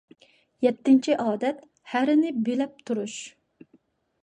يەتتىنچى 0.65 1.17
ئادەت، 1.25 1.61
ھەرىنى 1.93 2.33
بىلەپ 2.49 2.83
تۇرۇش. 2.91 3.21